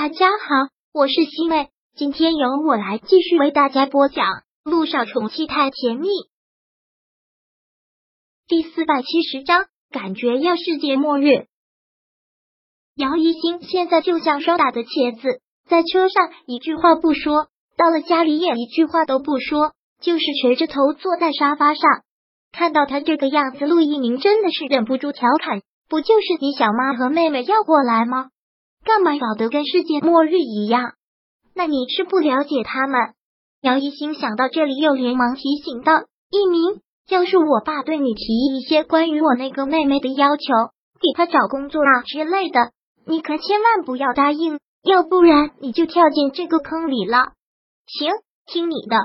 [0.00, 4.26] 大家好，我是西妹，今天由我来继续为大家播讲
[4.62, 6.06] 《路上宠妻太甜蜜》
[8.46, 11.48] 第四百七十章，感觉要世界末日。
[12.94, 21.82] 姚一星现在就像霜打的茄子，在车上一句话不说，到了家里也一句话都不说，就是垂着头坐在沙发上。
[22.52, 28.30] 看到他这个样子，陆一鸣真的是忍不住调侃：“不就是你小妈和妹妹要过来吗？”
[28.88, 30.94] 干嘛搞得跟世界末日一样？
[31.54, 32.98] 那你是不了解他们。
[33.60, 35.92] 姚一星想到这里，又连忙提醒道
[36.32, 40.44] ：“一鸣，要是我爸对你提一些关于我那个妹妹的要求，
[41.02, 42.70] 给她找工作啊之类的，
[43.06, 47.32] 你可千万不要答应，要不然你就跳进这个坑里了。”
[47.86, 48.10] 行，
[48.46, 48.96] 听你的。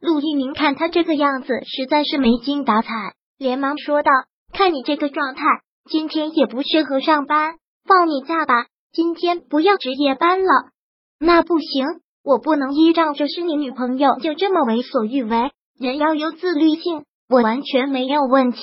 [0.00, 2.90] 陆一鸣看他这个样子，实在是没精打采，
[3.38, 4.10] 连忙说道
[4.52, 5.44] ：“看你这个状态，
[5.88, 7.54] 今天也不适合上班，
[7.86, 10.70] 放你假吧。”今天不要值夜班了，
[11.18, 11.84] 那不行，
[12.22, 18.60] 我不能依仗着是你女朋友就这么为所欲为，人要有自律性，我完全没有问题。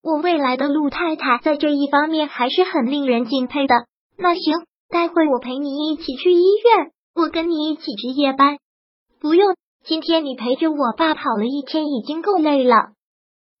[0.00, 3.74] 我未来的陆太太在这一方面还是很令人敬佩的。
[4.16, 8.58] 那行，待会我陪你一起去医院，我跟你一起值夜班。
[9.20, 12.92] 不用，今天你陪着我爸跑了一天已经够累了，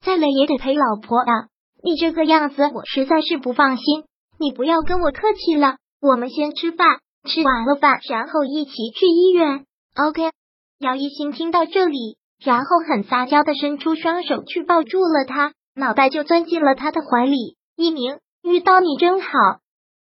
[0.00, 1.48] 再累也得陪老婆啊。
[1.82, 4.04] 你这个样子，我实在是不放心。
[4.38, 5.74] 你不要跟我客气了。
[6.00, 9.64] 我们先吃饭，吃完了饭，然后一起去医院。
[9.96, 10.30] OK。
[10.78, 17.56] 姚一星听到这里，然后很撒娇的伸出双手去抱住了他，脑袋就钻进了他的怀里。
[17.74, 19.28] 一鸣，遇到你真好。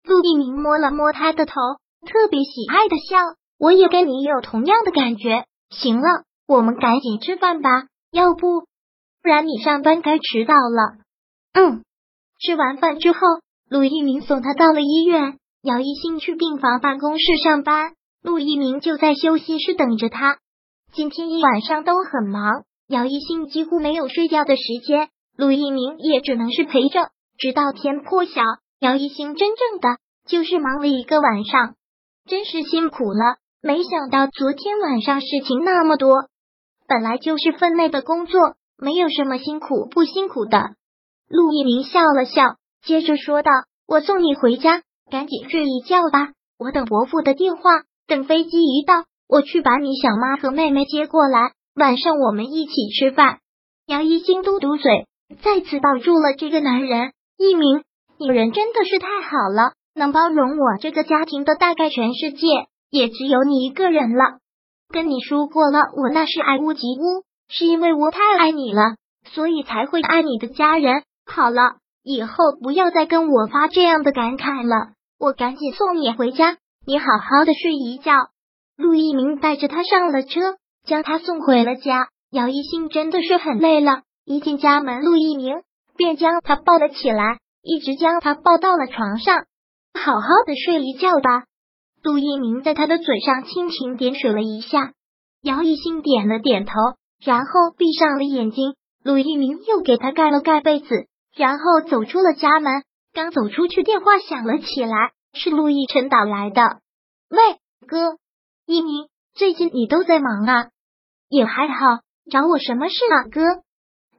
[0.03, 1.53] 陆一鸣摸了摸他的头，
[2.07, 3.17] 特别喜爱的笑。
[3.59, 5.45] 我也跟你有同样的感觉。
[5.69, 7.69] 行了，我们赶紧吃饭吧，
[8.11, 8.67] 要不不
[9.21, 10.97] 然你上班该迟到了。
[11.53, 11.83] 嗯。
[12.39, 13.19] 吃完饭之后，
[13.69, 15.37] 陆一鸣送他到了医院。
[15.63, 20.39] 姚一兴去病房办公室上班，陆一鸣就在休息室等着他。
[20.91, 28.41] 今天一晚上都很忙，姚一兴几乎没有睡觉的时间，陆一鸣也只能是陪着，直到天破晓。
[28.81, 29.87] 姚一兴真正的
[30.27, 31.75] 就是忙了一个晚上，
[32.25, 33.37] 真是辛苦了。
[33.61, 36.25] 没想到昨天晚上事情那么多，
[36.89, 40.71] 本来就是分内的工作，没有什么辛苦不辛苦的。
[41.29, 43.49] 陆一鸣笑了笑，接着说道
[43.87, 47.61] ：“我送你回家。”赶紧睡一觉吧，我等伯父的电话。
[48.05, 53.39] 等飞机一到，我去把你小妈和妹妹接过来，晚上我们一起吃饭。
[53.85, 55.07] 杨一心嘟嘟嘴，
[55.41, 57.13] 再次抱住了这个男人。
[57.37, 57.83] 一鸣，
[58.17, 62.47] 你人真的是太好了，能包容我这个家庭的大概全世界
[62.89, 64.39] 也只有你一个人了。
[64.89, 68.97] 跟你说过了，我那是爱屋及乌，是因为我太爱你了，
[69.33, 71.03] 所以才会爱你的家人。
[71.25, 71.77] 好了。
[72.03, 78.11] 以后不要再跟我发这样的感慨了，我赶紧送你回家，你好好的睡一觉。
[78.75, 82.09] 陆一鸣带着他上了车，将他送回了家。
[82.29, 85.61] 姚一兴真的是很累了，一进家门，陆一鸣
[85.95, 89.45] 便将他抱了起来，一直将他抱到了床上，
[89.93, 91.45] 好好的睡一觉吧。
[92.03, 94.91] 陆一鸣在他的嘴上轻轻点水了一下，
[95.41, 96.73] 姚一兴点了点头，
[97.23, 98.73] 然后闭上了眼睛。
[99.05, 100.87] 陆一鸣又给他盖了盖被子。
[101.35, 106.61] 然后走出了家门，刚走出去，电话响了起来，是陆亦辰打来的。
[107.29, 107.37] 喂，
[107.87, 108.17] 哥，
[108.67, 110.69] 一鸣，最近你都在忙啊？
[111.29, 113.41] 也还好，找我什么事啊，哥？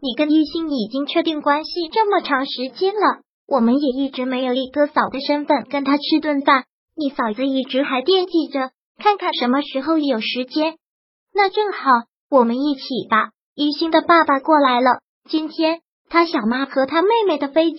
[0.01, 6.65] 你跟一心已经确定关系这么长时间了，我们也一直没有以哥嫂的身份跟他吃顿饭，
[6.97, 10.77] 你嫂子一直还惦记着，看看什么时候有时间。
[11.33, 11.91] 那正好，
[12.29, 13.31] 我们一起吧。
[13.55, 15.84] 一心的爸爸过来了，今天。
[16.15, 17.79] 他小妈和他妹妹的飞机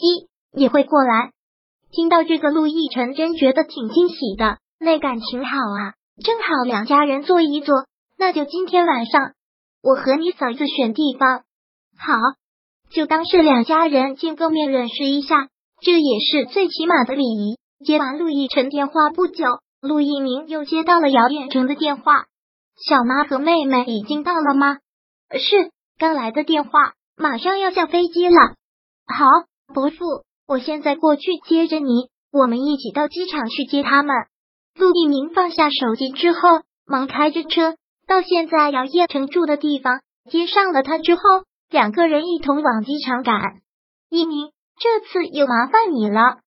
[0.52, 1.32] 也会过来。
[1.90, 7.86] 听到这个，陆亦辰真觉得挺惊喜的，那感情好啊，正好两家人坐一坐。
[8.18, 9.32] 那就今天晚上，
[9.82, 11.44] 我和你嫂子选地方，
[11.98, 12.18] 好，
[12.90, 15.48] 就当是两家人见个面，认识一下，
[15.80, 17.58] 这也是最起码的礼仪。
[17.86, 19.46] 接完陆亦辰电话不久，
[19.80, 22.26] 陆一鸣又接到了姚远成的电话。
[22.86, 24.80] 小妈和妹妹已经到了吗？
[25.32, 26.96] 是，刚来的电话。
[27.18, 28.36] 马上要下飞机了，
[29.08, 29.26] 好，
[29.74, 34.14] 伯父，我现在过去接着你，我们一起到机场去接他们。
[34.76, 36.40] 陆一鸣放下手机之后，
[36.86, 37.76] 忙开着车
[38.06, 41.22] 到现在姚叶成住的地方，接上了他之后，
[41.70, 43.40] 两个人一同往机场赶。
[44.10, 46.40] 一鸣，这次又麻烦你了，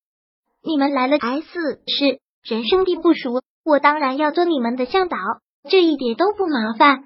[0.61, 5.17] 你们来了 S 市，人生地不熟，我当然要做你们的向导，
[5.67, 7.05] 这一点都不麻烦。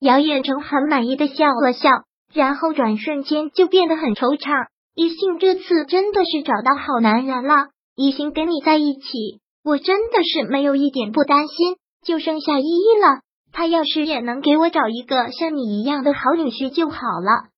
[0.00, 1.90] 姚彦成很满意的笑了笑。
[2.34, 4.66] 然后转瞬间就变得很惆怅。
[4.94, 7.68] 一心这次真的是找到好男人了。
[7.96, 13.20] 一心跟你在一起，我真的是没有一点不担心，就剩下依依了。
[13.52, 17.50] 他要是也能给我找一个像你一样的好女婿就好了。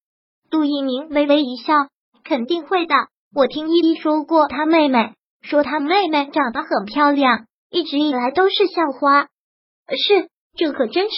[0.50, 1.72] 杜一鸣微微一笑，
[2.22, 2.94] 肯定会的。
[3.34, 9.28] 我听依依说过，她妹妹说她妹妹长得很漂亮，一直以来都是校花。
[9.88, 11.16] 是，这可真是。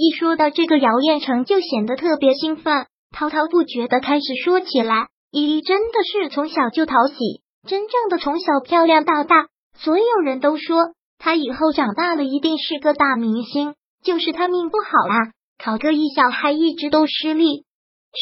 [0.00, 5.08] 一说到这个，姚彦成就显得特别兴奋，滔滔不绝的开始说起来。
[5.32, 7.14] 依依真的是从小就讨喜，
[7.66, 10.76] 真正的从小漂亮到大，所有人都说
[11.18, 13.74] 她以后长大了一定是个大明星。
[14.04, 17.64] 就是她命不好啊，考个艺校还一直都失利，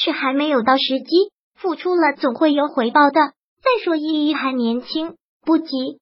[0.02, 3.20] 是还没有到时机，付出了总会有回报的。
[3.62, 6.00] 再说依依还年轻，不急。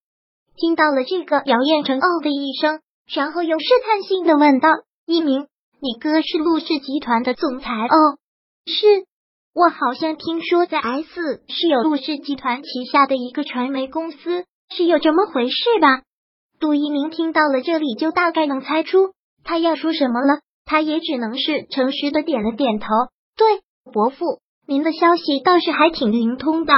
[0.57, 2.79] 听到了这个，姚彦成哦的一声，
[3.13, 4.69] 然后又试探性的问道
[5.05, 5.49] ：“一鸣，
[5.85, 8.17] 你哥是陆氏集团的总裁？”“哦，
[8.65, 9.05] 是。”
[9.53, 16.01] 我好像听说在 S 是有陆氏集团旗下的一个传媒公司，是有这么回事吧？
[16.59, 19.13] 杜一鸣听到了这里，就大概能猜出
[19.45, 20.41] 他要说什么了。
[20.65, 22.87] 他也只能是诚实的点了点头。
[23.37, 23.61] 对，
[23.93, 26.73] 伯父，您的消息倒是还挺灵通的。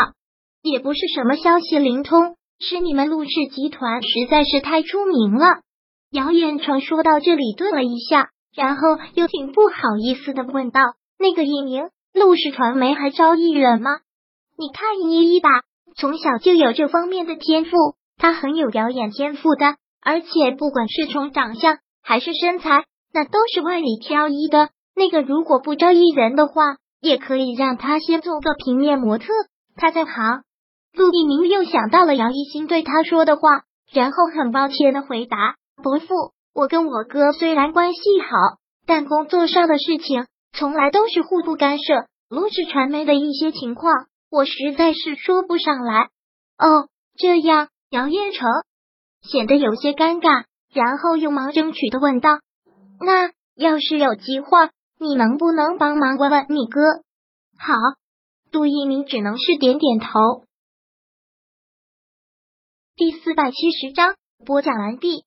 [0.63, 5.47] 也不是什么消息灵通，是你们陆氏集团实在是太出名了。
[6.11, 8.83] 姚远成说到这里顿了一下，然后
[9.15, 10.81] 又挺不好意思的问道
[11.21, 13.91] ：“那个一鸣。”陆氏传媒还招艺人吗？
[14.57, 15.51] 你看依依吧，
[15.97, 17.77] 从小就有这方面的天赋，
[18.17, 24.71] 她很有表演天赋的，而且不管是从长相还是身材，那都是万里挑一的。
[24.95, 29.27] 那个如果不招艺人的话，也可以让她先做个平面模特，
[29.77, 30.43] 她在行。
[30.95, 33.43] 陆一鸣又想到了杨一新对他说的话，
[33.93, 36.07] 然后很抱歉的回答：“伯父，
[36.57, 40.27] 我跟我哥虽然关系好，但工作上的事情。”
[40.59, 43.93] 从来都是互不干涉，陆氏传媒的一些情况，
[44.31, 46.09] 我实在是说不上来。
[46.57, 46.89] 哦，
[47.19, 48.49] 这样，杨彦成
[49.21, 52.39] 显得有些尴尬，然后又忙争取的问道
[53.05, 56.81] ：“那要是有计划，你能不能帮忙问问你哥？”
[57.61, 57.75] 好，
[58.51, 60.09] 杜一鸣只能是点点头。
[62.95, 64.15] 第四百七十章
[64.47, 65.27] 播讲完毕。